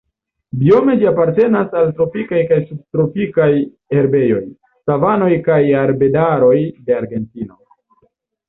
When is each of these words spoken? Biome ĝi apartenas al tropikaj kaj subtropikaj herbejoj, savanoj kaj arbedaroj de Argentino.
Biome 0.61 0.93
ĝi 1.01 1.09
apartenas 1.09 1.75
al 1.81 1.91
tropikaj 1.99 2.39
kaj 2.53 2.57
subtropikaj 2.71 3.49
herbejoj, 3.97 4.41
savanoj 4.89 5.31
kaj 5.51 5.61
arbedaroj 5.83 6.59
de 6.89 7.01
Argentino. 7.03 7.63